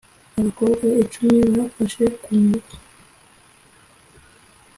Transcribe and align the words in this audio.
abakobwa 0.39 0.85
icumi 1.03 1.37
bafashe 1.57 2.03
ku 2.23 2.31
ngufu 2.43 2.75